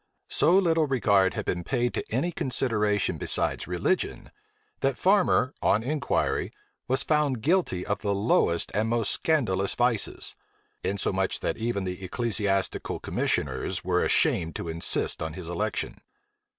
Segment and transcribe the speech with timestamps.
[0.31, 4.31] So little regard had been paid to any consideration besides religion,
[4.79, 6.51] that Farmer, on inquiry,
[6.87, 10.33] was found guilty of the lowest and most scandalous vices;
[10.83, 16.01] insomuch that even the ecclesiastical commissioners were ashamed to insist on his election.